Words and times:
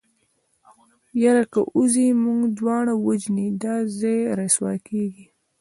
يره 1.23 1.45
که 1.53 1.59
ووځې 1.67 2.07
موږ 2.23 2.41
دواړه 2.59 2.93
وژني 3.05 3.47
دا 3.63 3.75
ځای 3.99 4.19
رسوا 4.39 4.73
کېږي. 4.87 5.25